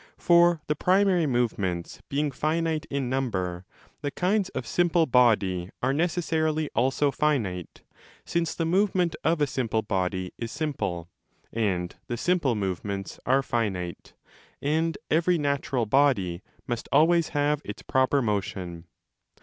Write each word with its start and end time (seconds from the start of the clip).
For 0.17 0.63
the 0.65 0.73
primary 0.75 1.27
movements 1.27 2.01
being 2.09 2.31
finite 2.31 2.87
in 2.89 3.07
number, 3.07 3.65
the 4.01 4.09
kinds 4.09 4.49
of 4.49 4.65
simple 4.65 5.05
body 5.05 5.69
are 5.83 5.93
necessarily 5.93 6.71
also 6.73 7.11
finite, 7.11 7.83
since 8.25 8.55
the 8.55 8.65
movement 8.65 9.15
of 9.23 9.41
a 9.41 9.45
simple 9.45 9.83
body 9.83 10.33
is 10.39 10.51
simple, 10.51 11.11
and 11.53 11.95
the 12.07 12.17
simple 12.17 12.55
movements 12.55 13.19
are 13.27 13.43
finite, 13.43 14.15
and 14.59 14.97
every 15.11 15.37
natural 15.37 15.85
body 15.85 16.41
must 16.65 16.87
5 16.91 16.97
always 16.99 17.29
have 17.29 17.61
its 17.63 17.83
proper 17.83 18.23
motion. 18.23 18.87